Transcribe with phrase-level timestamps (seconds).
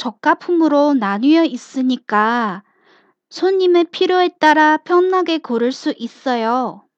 [0.00, 2.64] 저가품으로 나뉘어 있으니까
[3.28, 6.88] 손님의 필요에 따라 편하게 고를 수 있어요.